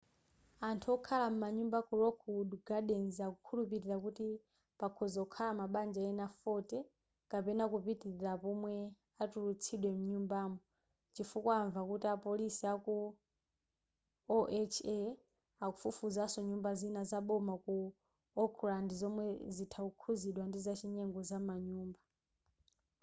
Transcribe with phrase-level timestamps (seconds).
[0.67, 4.27] anthu okhala m'manyumba ku lockwood gardens akukhulupilira kuti
[4.79, 6.77] pakhoza kukhala mabanja ena 40
[7.31, 8.75] kapena kupitilira apo womwe
[9.23, 10.57] atulutsidwe mnyumbamo
[11.13, 12.95] chifukwa amva kuti apolisi aku
[14.35, 14.99] oha
[15.65, 17.75] akufufuzanso nyumba zina za boma ku
[18.43, 19.25] oakland zomwe
[19.55, 21.99] zitha kukhuzidwa ndi zachinyengo zamanyumba